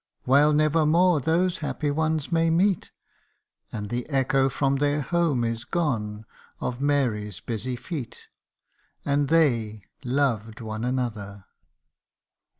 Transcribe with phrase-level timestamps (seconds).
[0.23, 2.89] while never more those happy ones may meet;
[3.71, 6.25] And the echo from her home is gone
[6.59, 8.27] of Mary's busy feet:
[9.05, 11.45] And they loved one another